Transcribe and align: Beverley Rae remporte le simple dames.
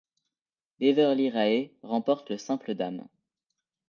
Beverley 0.79 1.29
Rae 1.29 1.73
remporte 1.83 2.31
le 2.31 2.39
simple 2.39 2.73
dames. 2.73 3.07